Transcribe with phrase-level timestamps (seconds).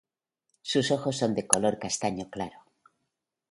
[0.63, 2.65] Sus ojos son de color castaño claro.